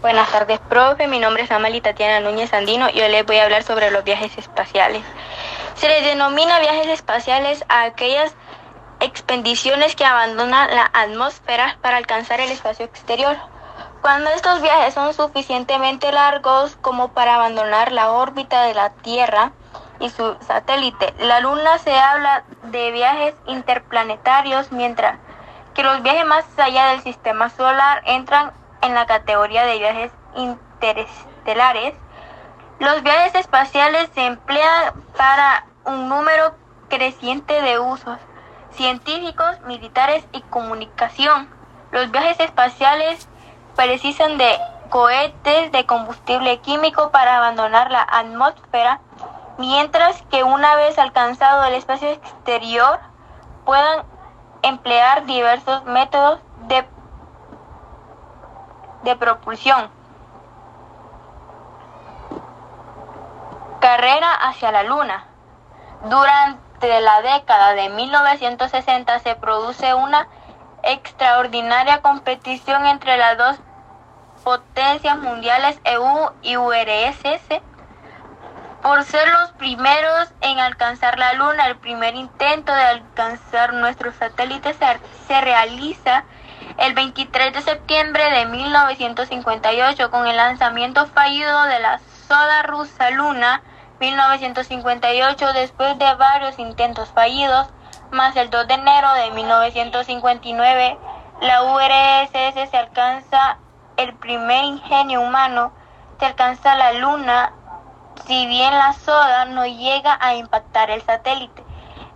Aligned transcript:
Buenas 0.00 0.30
tardes, 0.30 0.60
profe. 0.60 1.08
Mi 1.08 1.18
nombre 1.18 1.42
es 1.42 1.50
Amalie 1.50 1.80
Tatiana 1.80 2.20
Núñez 2.20 2.52
Andino 2.52 2.88
y 2.88 3.00
hoy 3.00 3.10
les 3.10 3.26
voy 3.26 3.38
a 3.38 3.42
hablar 3.42 3.64
sobre 3.64 3.90
los 3.90 4.04
viajes 4.04 4.38
espaciales. 4.38 5.02
Se 5.74 5.88
les 5.88 6.04
denomina 6.04 6.60
viajes 6.60 6.86
espaciales 6.86 7.64
a 7.68 7.82
aquellas 7.82 8.32
expediciones 9.00 9.96
que 9.96 10.04
abandonan 10.04 10.70
la 10.70 10.88
atmósfera 10.92 11.78
para 11.82 11.96
alcanzar 11.96 12.38
el 12.40 12.52
espacio 12.52 12.84
exterior. 12.84 13.36
Cuando 14.00 14.30
estos 14.30 14.62
viajes 14.62 14.94
son 14.94 15.12
suficientemente 15.14 16.12
largos 16.12 16.76
como 16.80 17.08
para 17.08 17.34
abandonar 17.34 17.90
la 17.90 18.12
órbita 18.12 18.62
de 18.62 18.74
la 18.74 18.90
Tierra 18.90 19.50
y 19.98 20.10
su 20.10 20.36
satélite, 20.46 21.12
la 21.18 21.40
Luna 21.40 21.76
se 21.78 21.98
habla 21.98 22.44
de 22.62 22.92
viajes 22.92 23.34
interplanetarios, 23.46 24.70
mientras 24.70 25.18
que 25.74 25.82
los 25.82 26.02
viajes 26.02 26.24
más 26.24 26.44
allá 26.56 26.90
del 26.90 27.02
sistema 27.02 27.50
solar 27.50 28.02
entran 28.06 28.52
en 28.88 28.94
la 28.94 29.06
categoría 29.06 29.64
de 29.64 29.78
viajes 29.78 30.12
interestelares. 30.34 31.94
Los 32.80 33.02
viajes 33.02 33.34
espaciales 33.34 34.08
se 34.14 34.24
emplean 34.26 34.94
para 35.16 35.66
un 35.84 36.08
número 36.08 36.54
creciente 36.88 37.60
de 37.62 37.78
usos 37.78 38.18
científicos, 38.72 39.60
militares 39.66 40.24
y 40.32 40.40
comunicación. 40.42 41.48
Los 41.90 42.10
viajes 42.10 42.40
espaciales 42.40 43.28
precisan 43.76 44.38
de 44.38 44.58
cohetes 44.88 45.70
de 45.70 45.84
combustible 45.84 46.58
químico 46.60 47.10
para 47.10 47.36
abandonar 47.36 47.90
la 47.90 48.02
atmósfera, 48.02 49.00
mientras 49.58 50.22
que 50.30 50.44
una 50.44 50.76
vez 50.76 50.98
alcanzado 50.98 51.64
el 51.64 51.74
espacio 51.74 52.08
exterior 52.08 53.00
puedan 53.64 54.04
emplear 54.62 55.26
diversos 55.26 55.84
métodos 55.84 56.40
de 56.68 56.86
de 59.02 59.16
propulsión. 59.16 59.90
Carrera 63.80 64.32
hacia 64.32 64.72
la 64.72 64.82
Luna. 64.82 65.24
Durante 66.04 67.00
la 67.00 67.22
década 67.22 67.74
de 67.74 67.88
1960 67.88 69.18
se 69.20 69.34
produce 69.36 69.94
una 69.94 70.28
extraordinaria 70.82 72.02
competición 72.02 72.86
entre 72.86 73.16
las 73.16 73.38
dos 73.38 73.56
potencias 74.44 75.18
mundiales 75.18 75.80
EU 75.84 76.30
y 76.42 76.56
URSS 76.56 77.60
por 78.82 79.04
ser 79.04 79.28
los 79.28 79.50
primeros 79.52 80.28
en 80.40 80.58
alcanzar 80.58 81.18
la 81.18 81.32
Luna. 81.34 81.66
El 81.66 81.76
primer 81.76 82.14
intento 82.14 82.72
de 82.72 82.82
alcanzar 82.82 83.74
nuestro 83.74 84.12
satélite 84.12 84.74
se 84.74 85.40
realiza 85.40 86.24
el 86.76 86.94
23 86.94 87.52
de 87.54 87.62
septiembre 87.62 88.30
de 88.30 88.46
1958 88.46 90.10
con 90.10 90.26
el 90.26 90.36
lanzamiento 90.36 91.06
fallido 91.06 91.62
de 91.64 91.80
la 91.80 92.00
soda 92.28 92.62
rusa 92.62 93.10
Luna 93.10 93.62
1958 94.00 95.52
después 95.54 95.98
de 95.98 96.14
varios 96.14 96.58
intentos 96.58 97.08
fallidos, 97.10 97.66
más 98.12 98.36
el 98.36 98.50
2 98.50 98.68
de 98.68 98.74
enero 98.74 99.12
de 99.14 99.30
1959 99.32 100.98
la 101.40 101.62
URSS 101.62 102.68
se 102.68 102.76
alcanza 102.76 103.58
el 103.96 104.14
primer 104.14 104.64
ingenio 104.64 105.20
humano, 105.20 105.72
se 106.18 106.26
alcanza 106.26 106.74
la 106.74 106.92
Luna, 106.94 107.52
si 108.26 108.46
bien 108.48 108.72
la 108.72 108.92
soda 108.92 109.44
no 109.44 109.64
llega 109.64 110.18
a 110.20 110.34
impactar 110.34 110.90
el 110.90 111.00
satélite. 111.02 111.64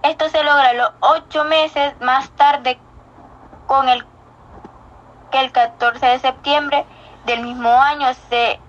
Esto 0.03 0.28
se 0.28 0.42
logra 0.42 0.72
los 0.72 0.91
ocho 1.00 1.44
meses 1.44 1.94
más 2.00 2.31
tarde 2.31 2.81
con 3.69 3.89
el 3.89 4.05
que 5.33 5.41
el 5.41 5.50
14 5.50 6.06
de 6.06 6.19
septiembre 6.20 6.86
del 7.25 7.42
mismo 7.42 7.70
año 7.70 8.06
se 8.28 8.61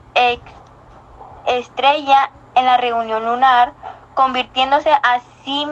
estrella 1.45 2.31
en 2.55 2.65
la 2.65 2.77
reunión 2.77 3.25
lunar, 3.25 3.73
convirtiéndose 4.15 4.91
así, 5.03 5.67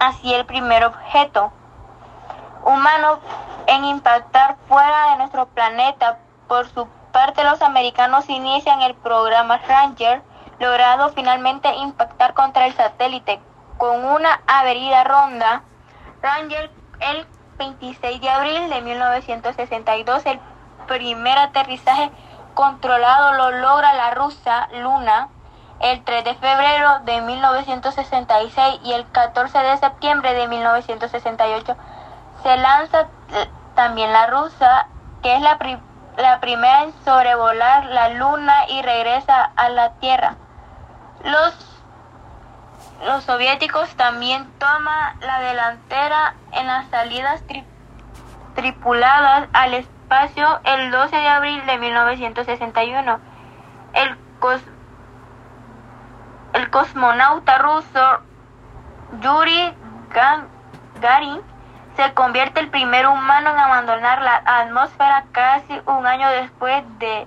así 0.00 0.34
el 0.34 0.46
primer 0.46 0.84
objeto 0.84 1.52
humano 2.64 3.20
en 3.66 3.84
impactar 3.84 4.56
fuera 4.68 5.10
de 5.10 5.16
nuestro 5.18 5.46
planeta. 5.46 6.18
Por 6.48 6.68
su 6.68 6.88
parte, 7.12 7.44
los 7.44 7.60
americanos 7.62 8.28
inician 8.28 8.82
el 8.82 8.94
programa 8.94 9.58
Ranger, 9.58 10.22
logrado 10.58 11.10
finalmente 11.10 11.74
impactar 11.76 12.34
contra 12.34 12.66
el 12.66 12.74
satélite 12.74 13.40
con 13.78 14.04
una 14.04 14.40
avenida 14.46 15.04
ronda. 15.04 15.62
Ranger, 16.22 16.70
el 17.00 17.26
26 17.62 18.20
de 18.20 18.28
abril 18.28 18.70
de 18.70 18.80
1962, 18.80 20.26
el 20.26 20.40
primer 20.88 21.38
aterrizaje 21.38 22.10
controlado 22.54 23.34
lo 23.34 23.50
logra 23.52 23.94
la 23.94 24.14
rusa 24.14 24.68
Luna. 24.72 25.28
El 25.80 26.02
3 26.02 26.24
de 26.24 26.34
febrero 26.34 27.00
de 27.04 27.20
1966 27.20 28.80
y 28.84 28.92
el 28.92 29.08
14 29.10 29.58
de 29.58 29.76
septiembre 29.78 30.34
de 30.34 30.48
1968 30.48 31.76
se 32.42 32.56
lanza 32.56 33.00
eh, 33.00 33.48
también 33.74 34.12
la 34.12 34.26
rusa, 34.26 34.86
que 35.22 35.34
es 35.34 35.40
la, 35.40 35.58
la 36.16 36.40
primera 36.40 36.84
en 36.84 36.92
sobrevolar 37.04 37.86
la 37.86 38.08
Luna 38.10 38.68
y 38.68 38.82
regresa 38.82 39.52
a 39.56 39.68
la 39.70 39.92
Tierra. 39.94 40.34
Los 41.24 41.71
los 43.04 43.24
soviéticos 43.24 43.88
también 43.96 44.46
toman 44.58 45.18
la 45.20 45.40
delantera 45.40 46.34
en 46.52 46.66
las 46.66 46.88
salidas 46.88 47.42
tripuladas 48.54 49.48
al 49.52 49.74
espacio 49.74 50.60
el 50.64 50.90
12 50.90 51.16
de 51.16 51.28
abril 51.28 51.66
de 51.66 51.78
1961. 51.78 53.20
El, 53.94 54.16
el 56.54 56.70
cosmonauta 56.70 57.58
ruso 57.58 58.20
Yuri 59.20 59.74
Gagarin 60.10 61.40
se 61.96 62.14
convierte 62.14 62.60
el 62.60 62.70
primer 62.70 63.06
humano 63.06 63.50
en 63.50 63.58
abandonar 63.58 64.22
la 64.22 64.42
atmósfera 64.44 65.24
casi 65.32 65.80
un 65.86 66.06
año 66.06 66.28
después 66.30 66.84
de 66.98 67.26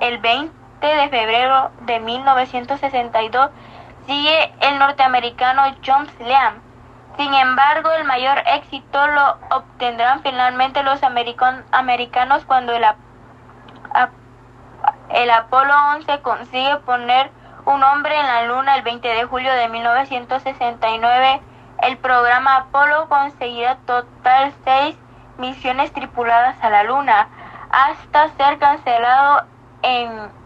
el 0.00 0.18
20 0.18 0.52
de 0.80 1.08
febrero 1.10 1.70
de 1.82 2.00
1962 2.00 3.50
sigue 4.06 4.52
el 4.60 4.78
norteamericano 4.78 5.62
John 5.84 6.08
Liam. 6.20 6.54
Sin 7.16 7.34
embargo, 7.34 7.90
el 7.92 8.04
mayor 8.04 8.42
éxito 8.46 9.06
lo 9.06 9.36
obtendrán 9.50 10.22
finalmente 10.22 10.82
los 10.82 11.00
americanos 11.02 12.44
cuando 12.46 12.72
el, 12.72 12.84
el 15.10 15.30
Apolo 15.30 15.74
11 15.96 16.20
consigue 16.22 16.76
poner 16.78 17.30
un 17.66 17.82
hombre 17.82 18.18
en 18.18 18.26
la 18.26 18.44
Luna 18.44 18.76
el 18.76 18.82
20 18.82 19.06
de 19.06 19.24
julio 19.24 19.52
de 19.52 19.68
1969. 19.68 21.42
El 21.82 21.98
programa 21.98 22.56
Apolo 22.56 23.08
conseguirá 23.08 23.76
total 23.86 24.52
seis 24.64 24.96
misiones 25.38 25.92
tripuladas 25.92 26.56
a 26.62 26.70
la 26.70 26.84
Luna, 26.84 27.28
hasta 27.70 28.28
ser 28.36 28.58
cancelado 28.58 29.44
en 29.82 30.41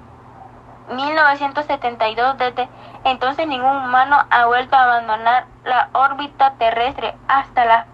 1972 0.89 2.39
desde 2.39 2.69
entonces 3.05 3.47
ningún 3.47 3.77
humano 3.77 4.25
ha 4.31 4.47
vuelto 4.47 4.77
a 4.77 4.85
abandonar 4.85 5.47
la 5.65 5.89
órbita 5.93 6.55
terrestre. 6.55 7.15
Hasta 7.29 7.65
la 7.65 7.87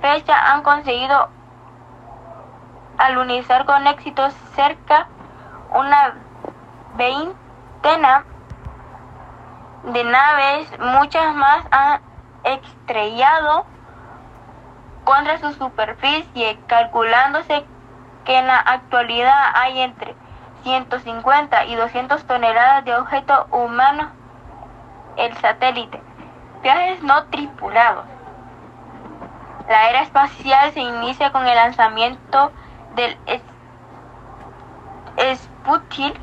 fecha 0.00 0.52
han 0.52 0.62
conseguido 0.62 1.28
alunizar 2.98 3.64
con 3.64 3.86
éxito 3.86 4.30
cerca 4.54 5.06
una 5.72 6.14
veintena 6.96 8.24
de 9.84 10.04
naves, 10.04 10.78
muchas 10.78 11.34
más 11.34 11.64
han 11.70 12.00
estrellado 12.44 13.66
contra 15.04 15.38
su 15.38 15.52
superficie, 15.52 16.58
calculándose 16.66 17.66
que 18.24 18.38
en 18.38 18.46
la 18.46 18.58
actualidad 18.58 19.52
hay 19.54 19.80
entre 19.80 20.14
150 20.64 21.66
y 21.66 21.76
200 21.76 22.24
toneladas 22.24 22.84
de 22.84 22.96
objetos 22.96 23.46
humanos 23.52 24.08
el 25.16 25.36
satélite. 25.36 26.00
Viajes 26.62 27.02
no 27.02 27.24
tripulados. 27.26 28.06
La 29.68 29.90
era 29.90 30.02
espacial 30.02 30.72
se 30.72 30.80
inicia 30.80 31.30
con 31.32 31.46
el 31.46 31.54
lanzamiento 31.54 32.50
del 32.96 33.16
Sputnik 35.36 36.18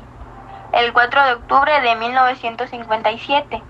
el 0.72 0.92
4 0.92 1.24
de 1.24 1.32
octubre 1.34 1.80
de 1.80 1.96
1957. 1.96 3.62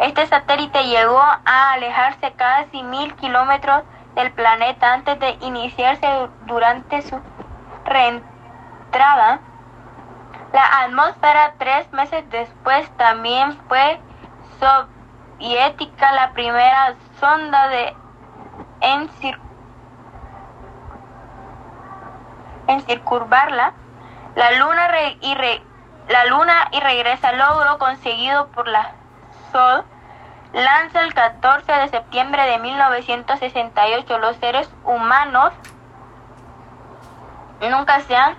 Este 0.00 0.26
satélite 0.26 0.84
llegó 0.84 1.20
a 1.20 1.72
alejarse 1.72 2.32
casi 2.32 2.82
mil 2.82 3.14
kilómetros 3.16 3.82
del 4.14 4.32
planeta 4.32 4.94
antes 4.94 5.18
de 5.20 5.36
iniciarse 5.40 6.06
durante 6.46 7.02
su 7.02 7.20
reentrada 7.84 9.40
la 10.52 10.82
atmósfera 10.84 11.54
tres 11.58 11.92
meses 11.92 12.28
después 12.30 12.90
también 12.96 13.58
fue 13.68 14.00
soviética 14.58 16.12
la 16.12 16.32
primera 16.32 16.94
sonda 17.20 17.68
de 17.68 17.94
en, 18.80 19.08
circunvarla. 22.86 23.72
la 24.34 24.52
luna, 24.52 24.88
y 25.20 25.34
la 26.08 26.24
luna 26.26 26.68
y 26.72 26.80
regresa 26.80 27.32
logro 27.32 27.78
conseguido 27.78 28.48
por 28.48 28.66
la 28.68 28.92
Sol 29.52 29.84
lanza 30.52 31.02
el 31.02 31.14
14 31.14 31.72
de 31.72 31.88
septiembre 31.88 32.42
de 32.44 32.58
1968 32.58 34.18
los 34.18 34.36
seres 34.36 34.68
humanos 34.84 35.52
nunca 37.68 38.00
se 38.00 38.16
han 38.16 38.36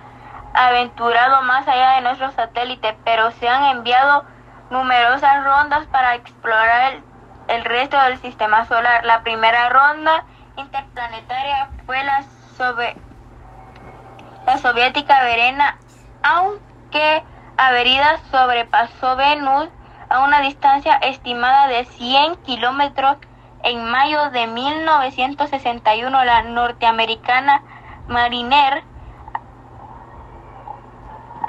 aventurado 0.54 1.42
más 1.42 1.66
allá 1.66 1.96
de 1.96 2.02
nuestro 2.02 2.30
satélite, 2.32 2.96
pero 3.04 3.30
se 3.32 3.48
han 3.48 3.76
enviado 3.76 4.24
numerosas 4.70 5.44
rondas 5.44 5.86
para 5.86 6.14
explorar 6.14 7.02
el, 7.48 7.64
resto 7.64 8.00
del 8.02 8.18
sistema 8.18 8.66
solar. 8.66 9.04
La 9.04 9.22
primera 9.22 9.68
ronda 9.68 10.24
interplanetaria 10.56 11.68
fue 11.86 12.02
la, 12.04 12.24
la 14.46 14.58
soviética 14.58 15.22
Verena, 15.22 15.78
aunque 16.22 17.24
Averida 17.56 18.18
sobrepasó 18.30 19.16
Venus 19.16 19.68
a 20.08 20.20
una 20.24 20.40
distancia 20.40 20.96
estimada 20.96 21.68
de 21.68 21.84
100 21.84 22.36
kilómetros. 22.42 23.16
En 23.64 23.88
mayo 23.90 24.30
de 24.30 24.48
1961, 24.48 26.24
la 26.24 26.42
norteamericana 26.42 27.62
Mariner 28.08 28.82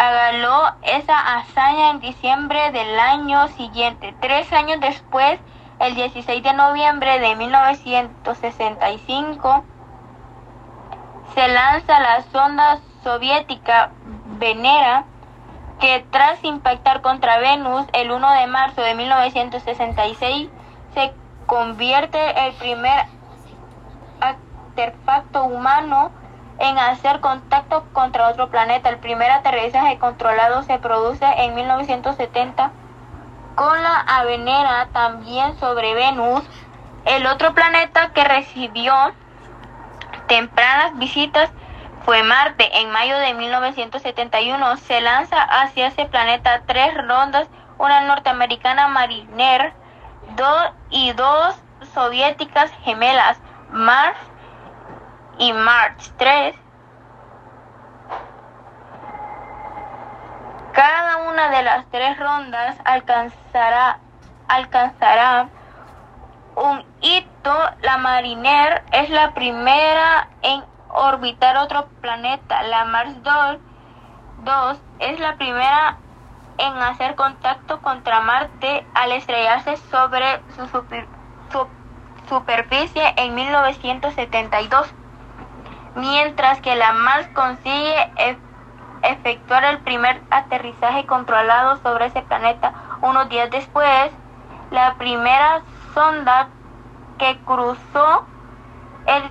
agaló 0.08 0.74
esa 0.82 1.36
hazaña 1.36 1.92
en 1.92 2.00
diciembre 2.00 2.72
del 2.72 3.00
año 3.00 3.48
siguiente. 3.50 4.16
Tres 4.20 4.52
años 4.52 4.80
después, 4.80 5.40
el 5.80 5.94
16 5.96 6.42
de 6.44 6.54
noviembre 6.54 7.20
de 7.20 7.36
1965, 7.36 9.64
se 11.34 11.48
lanza 11.48 12.00
la 12.00 12.22
sonda 12.32 12.80
soviética 13.04 13.92
Venera, 14.40 15.06
que 15.80 16.06
tras 16.12 16.44
impactar 16.44 17.02
contra 17.02 17.40
Venus 17.40 17.88
el 17.94 18.12
1 18.12 18.32
de 18.32 18.46
marzo 18.48 18.82
de 18.82 18.96
1966, 18.96 20.50
se 20.94 21.14
convierte 21.48 22.48
el 22.48 22.54
primer 22.54 23.06
artefacto 24.22 25.46
humano 25.46 26.12
en 26.64 26.80
hacer 26.80 27.20
contacto 27.20 27.86
contra 27.94 28.30
otro 28.30 28.50
planeta. 28.50 28.90
El 28.90 28.98
primer 28.98 29.30
aterrizaje 29.32 30.00
controlado 30.00 30.64
se 30.64 30.80
produce 30.80 31.26
en 31.26 31.56
1970 31.56 32.72
con 33.56 33.84
la 33.84 34.00
Avenera 34.00 34.88
también 34.94 35.58
sobre 35.60 35.94
Venus. 35.94 36.44
El 37.06 37.26
otro 37.28 37.54
planeta 37.54 38.12
que 38.14 38.24
recibió 38.24 38.94
tempranas 40.28 40.98
visitas 40.98 41.52
fue 42.06 42.24
Marte. 42.24 42.80
En 42.80 42.92
mayo 42.92 43.18
de 43.20 43.34
1971 43.34 44.78
se 44.78 45.02
lanza 45.02 45.42
hacia 45.42 45.88
ese 45.88 46.06
planeta 46.06 46.62
tres 46.66 46.94
rondas, 47.08 47.48
una 47.78 48.02
norteamericana 48.02 48.88
Mariner 48.88 49.74
dos 50.36 50.72
y 50.90 51.12
dos 51.14 51.56
soviéticas 51.94 52.72
gemelas, 52.84 53.38
Mars 53.72 54.18
y 55.38 55.54
March 55.54 56.12
3, 56.18 56.56
cada 60.74 61.18
una 61.30 61.50
de 61.50 61.64
las 61.64 61.86
tres 61.90 62.18
rondas 62.20 62.78
alcanzará, 62.86 64.00
alcanzará 64.48 65.50
un 66.56 66.84
hito. 67.02 67.54
La 67.82 67.98
Mariner 67.98 68.84
es 68.92 69.10
la 69.10 69.34
primera 69.34 70.30
en 70.42 70.64
orbitar 70.90 71.58
otro 71.58 71.88
planeta. 72.02 72.64
La 72.64 72.86
Mars 72.86 73.22
2, 73.22 73.58
2 74.44 74.78
es 75.00 75.20
la 75.20 75.36
primera 75.36 75.98
en 76.58 76.74
hacer 76.78 77.16
contacto 77.16 77.82
contra 77.82 78.22
Marte 78.22 78.86
al 78.94 79.12
estrellarse 79.12 79.78
sobre 79.78 80.42
su, 80.56 80.68
su 80.68 81.68
superficie 82.30 83.14
en 83.18 83.36
1972 83.36 84.94
mientras 85.96 86.60
que 86.62 86.76
la 86.76 86.94
Mars 86.94 87.28
consigue 87.34 87.96
efectuar 89.04 89.66
el 89.66 89.80
primer 89.80 90.22
aterrizaje 90.32 91.06
controlado 91.06 91.78
sobre 91.78 92.06
ese 92.08 92.22
planeta 92.22 92.74
unos 93.02 93.30
días 93.30 93.50
después. 93.52 94.12
La 94.72 94.96
primera 94.96 95.62
sonda 95.94 96.48
que 97.20 97.38
cruzó 97.46 98.26
el 99.06 99.24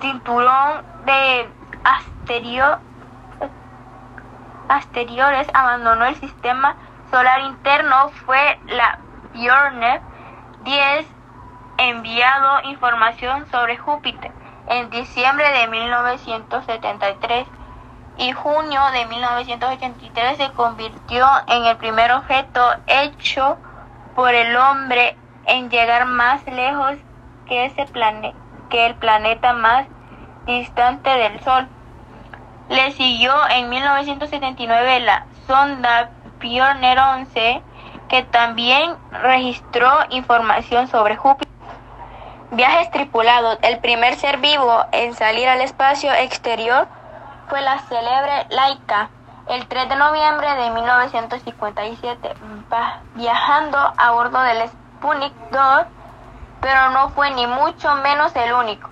cinturón 0.00 0.82
de 1.04 1.48
asteroides 4.68 5.48
abandonó 5.52 6.06
el 6.06 6.16
sistema 6.16 6.74
solar 7.10 7.40
interno 7.42 8.08
fue 8.24 8.58
la 8.66 8.98
Björner 9.34 10.00
10 10.64 11.06
enviado 11.78 12.62
información 12.68 13.46
sobre 13.50 13.76
Júpiter 13.76 14.39
en 14.68 14.90
diciembre 14.90 15.50
de 15.52 15.68
1973 15.68 17.46
y 18.18 18.32
junio 18.32 18.80
de 18.92 19.06
1983 19.06 20.36
se 20.36 20.52
convirtió 20.52 21.26
en 21.46 21.64
el 21.64 21.76
primer 21.76 22.12
objeto 22.12 22.60
hecho 22.86 23.56
por 24.14 24.34
el 24.34 24.54
hombre 24.56 25.16
en 25.46 25.70
llegar 25.70 26.04
más 26.06 26.44
lejos 26.46 26.96
que, 27.46 27.64
ese 27.64 27.86
que 28.68 28.86
el 28.86 28.94
planeta 28.96 29.52
más 29.54 29.86
distante 30.46 31.10
del 31.10 31.40
Sol. 31.40 31.66
Le 32.68 32.92
siguió 32.92 33.32
en 33.50 33.68
1979 33.68 35.00
la 35.00 35.26
sonda 35.46 36.10
Pioneer 36.38 36.98
11 36.98 37.62
que 38.08 38.22
también 38.24 38.96
registró 39.22 39.88
información 40.10 40.88
sobre 40.88 41.16
Júpiter. 41.16 41.49
Viajes 42.52 42.90
tripulados. 42.90 43.58
El 43.62 43.78
primer 43.78 44.16
ser 44.16 44.38
vivo 44.38 44.84
en 44.90 45.14
salir 45.14 45.48
al 45.48 45.60
espacio 45.60 46.12
exterior 46.12 46.88
fue 47.48 47.60
la 47.60 47.78
célebre 47.78 48.46
Laika, 48.50 49.08
el 49.48 49.68
3 49.68 49.88
de 49.88 49.94
noviembre 49.94 50.52
de 50.56 50.70
1957, 50.70 52.34
viajando 53.14 53.78
a 53.96 54.10
bordo 54.10 54.42
del 54.42 54.68
Sputnik 54.68 55.32
2, 55.52 55.86
pero 56.60 56.90
no 56.90 57.10
fue 57.10 57.30
ni 57.30 57.46
mucho 57.46 57.94
menos 57.96 58.34
el 58.34 58.52
único. 58.52 58.90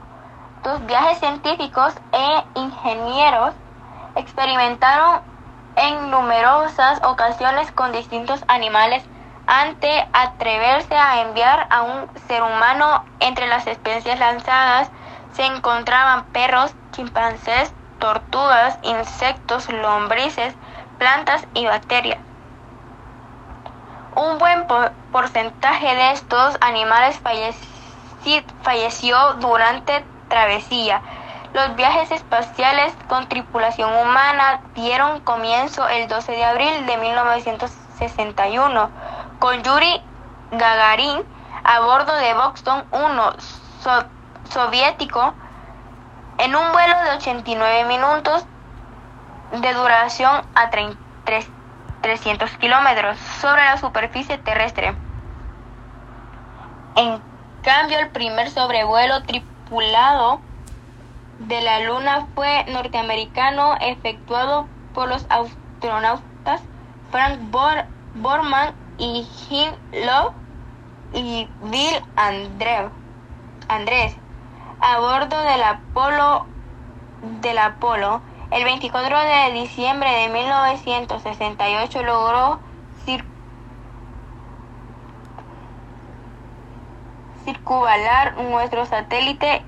Sus 0.62 0.86
viajes 0.86 1.18
científicos 1.18 1.94
e 2.12 2.44
ingenieros 2.54 3.54
experimentaron 4.14 5.20
en 5.74 6.12
numerosas 6.12 7.00
ocasiones 7.02 7.72
con 7.72 7.90
distintos 7.90 8.44
animales 8.46 9.02
ante 9.48 10.06
atreverse 10.12 10.94
a 10.94 11.22
enviar 11.22 11.66
a 11.70 11.82
un 11.82 12.06
ser 12.28 12.42
humano 12.42 13.02
entre 13.18 13.46
las 13.46 13.66
especies 13.66 14.18
lanzadas 14.18 14.90
se 15.32 15.46
encontraban 15.46 16.26
perros, 16.26 16.74
chimpancés, 16.92 17.72
tortugas, 17.98 18.78
insectos, 18.82 19.72
lombrices, 19.72 20.54
plantas 20.98 21.46
y 21.54 21.64
bacterias. 21.64 22.18
Un 24.16 24.36
buen 24.36 24.66
porcentaje 25.12 25.94
de 25.94 26.12
estos 26.12 26.58
animales 26.60 27.18
falleció 28.62 29.32
durante 29.34 30.04
travesía. 30.28 31.00
Los 31.54 31.74
viajes 31.74 32.10
espaciales 32.10 32.92
con 33.08 33.26
tripulación 33.28 33.94
humana 33.96 34.60
dieron 34.74 35.20
comienzo 35.20 35.88
el 35.88 36.06
12 36.06 36.32
de 36.32 36.44
abril 36.44 36.84
de 36.84 36.98
1961 36.98 38.90
con 39.38 39.62
Yuri 39.62 40.02
Gagarin 40.50 41.22
a 41.64 41.80
bordo 41.80 42.14
de 42.16 42.34
Boston 42.34 42.84
1 42.90 43.32
soviético 44.50 45.34
en 46.38 46.54
un 46.56 46.72
vuelo 46.72 46.94
de 47.04 47.10
89 47.16 47.84
minutos 47.84 48.44
de 49.52 49.74
duración 49.74 50.42
a 50.54 50.70
300 52.00 52.50
kilómetros 52.58 53.18
sobre 53.40 53.64
la 53.64 53.76
superficie 53.76 54.38
terrestre. 54.38 54.94
En 56.96 57.20
cambio, 57.62 57.98
el 57.98 58.10
primer 58.10 58.50
sobrevuelo 58.50 59.22
tripulado 59.22 60.40
de 61.38 61.60
la 61.60 61.80
Luna 61.80 62.26
fue 62.34 62.64
norteamericano 62.68 63.76
efectuado 63.80 64.66
por 64.94 65.08
los 65.08 65.26
astronautas 65.28 66.62
Frank 67.10 67.38
Borman 68.14 68.74
y 68.98 69.24
Jim 69.48 69.72
Love 69.92 70.32
y 71.14 71.48
Bill 71.62 72.02
Andrés 73.68 74.14
a 74.80 74.98
bordo 74.98 75.40
del 75.42 75.62
Apolo 75.62 76.46
del 77.40 77.58
Apolo 77.58 78.20
el 78.50 78.64
24 78.64 79.18
de 79.18 79.52
diciembre 79.52 80.10
de 80.10 80.28
1968 80.28 82.02
logró 82.02 82.60
circunvalar 87.44 88.36
nuestro 88.36 88.84
satélite 88.84 89.62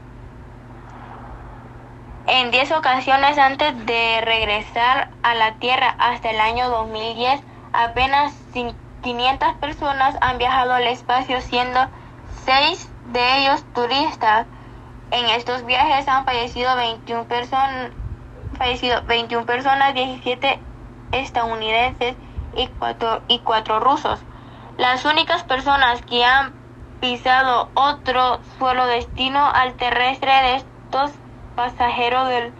en 2.26 2.50
10 2.50 2.72
ocasiones 2.72 3.38
antes 3.38 3.86
de 3.86 4.20
regresar 4.22 5.10
a 5.22 5.34
la 5.34 5.54
Tierra 5.54 5.94
hasta 5.98 6.30
el 6.30 6.40
año 6.40 6.68
2010. 6.68 7.40
Apenas 7.72 8.34
500 9.02 9.54
personas 9.54 10.16
han 10.20 10.38
viajado 10.38 10.72
al 10.72 10.86
espacio, 10.86 11.40
siendo 11.40 11.80
6 12.44 12.90
de 13.12 13.38
ellos 13.38 13.64
turistas. 13.74 14.46
En 15.10 15.26
estos 15.26 15.64
viajes 15.66 16.06
han 16.08 16.24
fallecido 16.24 16.76
21 16.76 17.24
personas, 17.24 17.90
fallecido 18.58 19.02
21 19.06 19.46
personas, 19.46 19.94
17 19.94 20.60
estadounidenses 21.12 22.14
y 22.56 22.66
4, 22.78 23.22
y 23.28 23.38
4 23.40 23.80
rusos. 23.80 24.20
Las 24.76 25.04
únicas 25.04 25.42
personas 25.44 26.02
que 26.02 26.24
han 26.24 26.52
pisado 27.00 27.70
otro 27.74 28.40
suelo 28.58 28.86
destino 28.86 29.44
al 29.46 29.74
terrestre 29.74 30.30
de 30.30 30.54
estos 30.56 31.10
pasajeros 31.56 32.28
del, 32.28 32.52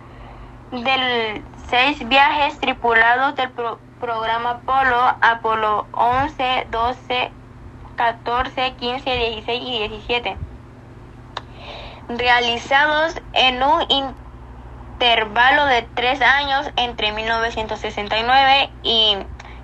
del 0.85 1.45
seis 1.69 2.07
viajes 2.09 2.59
tripulados 2.59 3.37
del 3.37 3.51
programa 4.01 4.51
Apolo, 4.51 5.17
Apolo 5.21 5.87
11, 5.93 6.67
12, 6.71 7.31
14, 7.97 8.75
15, 8.77 9.11
16 9.11 9.63
y 9.63 9.89
17, 9.89 10.37
realizados 12.09 13.21
en 13.35 13.63
un 13.63 13.85
intervalo 14.99 15.67
de 15.67 15.83
tres 15.95 16.21
años 16.23 16.71
entre 16.77 17.13
1969 17.13 18.71
y 18.83 19.19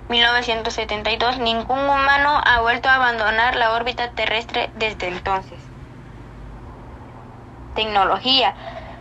1972, 0.09 1.39
ningún 1.39 1.79
humano 1.79 2.39
ha 2.45 2.61
vuelto 2.61 2.89
a 2.89 2.95
abandonar 2.95 3.55
la 3.55 3.73
órbita 3.73 4.11
terrestre 4.11 4.69
desde 4.75 5.07
entonces. 5.07 5.59
Tecnología. 7.75 8.53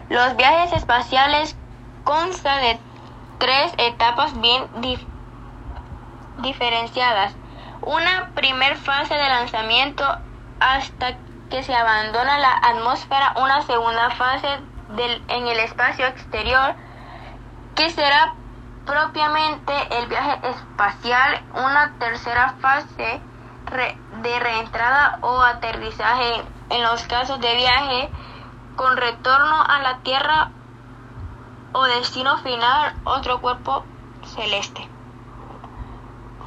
Los 0.08 0.36
viajes 0.36 0.72
espaciales 0.72 1.56
constan 2.04 2.62
de 2.62 2.78
tres 3.38 3.72
etapas 3.78 4.38
bien 4.40 4.64
diferenciadas. 6.38 7.34
Una 7.82 8.30
primer 8.34 8.76
fase 8.76 9.14
de 9.14 9.28
lanzamiento 9.28 10.04
hasta 10.60 11.16
que 11.50 11.62
se 11.62 11.74
abandona 11.74 12.38
la 12.38 12.52
atmósfera, 12.52 13.34
una 13.36 13.62
segunda 13.62 14.10
fase 14.10 14.48
del, 14.96 15.22
en 15.28 15.46
el 15.46 15.58
espacio 15.60 16.06
exterior 16.06 16.74
que 17.74 17.90
será 17.90 18.34
propiamente 18.86 19.72
el 19.98 20.06
viaje 20.06 20.38
espacial, 20.48 21.42
una 21.54 21.92
tercera 21.98 22.54
fase 22.60 23.20
de 24.22 24.38
reentrada 24.38 25.18
o 25.22 25.40
aterrizaje 25.42 26.42
en 26.70 26.82
los 26.82 27.02
casos 27.02 27.40
de 27.40 27.54
viaje 27.56 28.08
con 28.76 28.96
retorno 28.96 29.62
a 29.62 29.80
la 29.82 29.98
Tierra 29.98 30.50
o 31.72 31.82
destino 31.84 32.38
final 32.38 32.94
otro 33.04 33.40
cuerpo 33.40 33.84
celeste. 34.34 34.95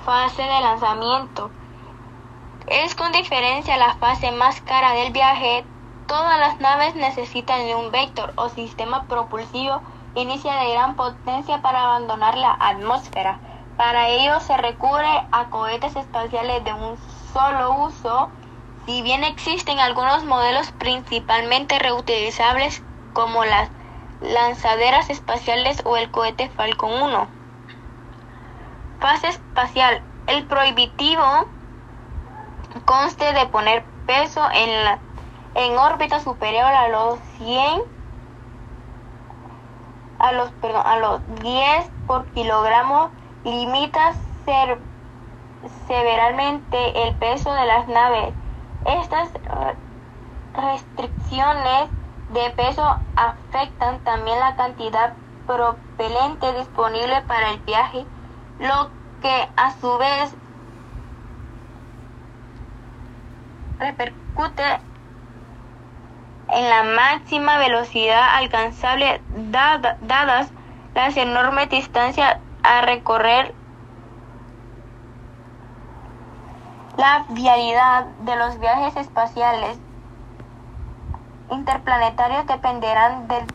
Fase 0.10 0.42
de 0.42 0.62
lanzamiento. 0.62 1.52
Es 2.66 2.96
con 2.96 3.12
diferencia 3.12 3.78
la 3.78 3.94
fase 3.94 4.32
más 4.32 4.60
cara 4.62 4.94
del 4.94 5.14
viaje. 5.14 5.64
Todas 6.08 6.40
las 6.40 6.60
naves 6.60 6.96
necesitan 6.96 7.64
de 7.68 7.76
un 7.76 7.92
vector 7.92 8.34
o 8.36 8.50
sistema 8.50 9.04
propulsivo 9.04 9.84
inicia 10.16 10.56
de 10.56 10.72
gran 10.72 10.96
potencia 10.96 11.62
para 11.62 11.84
abandonar 11.84 12.36
la 12.40 12.58
atmósfera. 12.60 13.38
Para 13.78 14.08
ello 14.08 14.40
se 14.40 14.58
recurre 14.58 15.28
a 15.32 15.52
cohetes 15.52 15.96
espaciales 15.96 16.64
de 16.64 16.74
un 16.74 16.98
solo 17.32 17.76
uso, 17.86 18.30
si 18.88 19.04
bien 19.04 19.24
existen 19.24 19.78
algunos 19.78 20.26
modelos 20.26 20.72
principalmente 20.80 21.78
reutilizables 21.78 22.82
como 23.14 23.46
las 23.46 23.70
lanzaderas 24.22 25.12
espaciales 25.12 25.84
o 25.86 25.98
el 25.98 26.10
cohete 26.10 26.50
Falcon 26.50 27.00
1. 27.00 27.39
Fase 29.00 29.30
espacial. 29.30 30.02
El 30.28 30.46
prohibitivo 30.46 31.24
conste 32.86 33.34
de 33.34 33.46
poner 33.48 33.84
peso 34.06 34.42
en, 34.54 34.86
la, 34.86 35.00
en 35.56 35.78
órbita 35.78 36.20
superior 36.20 36.66
a 36.66 36.90
los 36.90 37.20
100 37.38 38.00
a 40.20 40.34
los, 40.34 40.52
perdón, 40.62 40.84
a 40.86 40.98
los 40.98 41.22
10 41.42 41.90
por 42.06 42.26
kilogramo 42.34 43.10
limita 43.44 44.14
ser, 44.46 44.78
severamente 45.88 47.08
el 47.08 47.16
peso 47.16 47.54
de 47.54 47.66
las 47.66 47.88
naves. 47.88 48.34
Estas 48.86 49.30
restricciones 50.54 51.90
de 52.34 52.50
peso 52.52 52.84
afectan 53.16 54.00
también 54.04 54.40
la 54.40 54.56
cantidad 54.56 55.14
propelente 55.48 56.54
disponible 56.54 57.22
para 57.28 57.52
el 57.52 57.60
viaje, 57.60 58.06
lo 58.60 58.90
que 59.22 59.50
a 59.56 59.72
su 59.80 59.98
vez 59.98 60.36
repercute 63.80 64.80
en 66.50 66.70
la 66.70 66.84
máxima 66.84 67.58
velocidad 67.58 68.36
alcanzable 68.36 69.22
dadas 69.52 70.52
las 70.94 71.16
enormes 71.18 71.70
distancias 71.70 72.38
a 72.64 72.82
recorrer. 72.82 73.54
La 76.98 77.26
vialidad 77.30 78.06
de 78.26 78.36
los 78.36 78.60
viajes 78.60 78.96
espaciales 78.98 79.80
interplanetarios 81.50 82.46
dependerán 82.48 83.28
del 83.28 83.46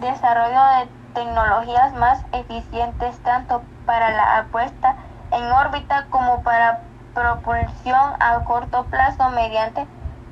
desarrollo 0.00 0.64
de 0.78 0.97
tecnologías 1.14 1.92
más 1.94 2.22
eficientes 2.32 3.18
tanto 3.20 3.62
para 3.86 4.10
la 4.10 4.38
apuesta 4.38 4.96
en 5.32 5.44
órbita 5.44 6.06
como 6.10 6.42
para 6.42 6.80
propulsión 7.14 8.12
a 8.20 8.44
corto 8.44 8.84
plazo 8.86 9.28
mediante 9.30 9.86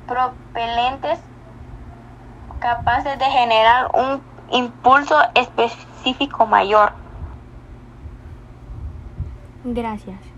propelentes 0.07 1.19
capaces 2.59 3.19
de 3.19 3.25
generar 3.25 3.89
un 3.93 4.21
impulso 4.49 5.17
específico 5.35 6.45
mayor. 6.45 6.93
Gracias. 9.63 10.36